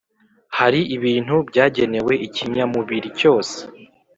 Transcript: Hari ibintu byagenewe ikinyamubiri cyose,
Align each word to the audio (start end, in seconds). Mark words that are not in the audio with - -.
Hari 0.57 0.81
ibintu 0.95 1.35
byagenewe 1.49 2.13
ikinyamubiri 2.27 3.09
cyose, 3.19 3.57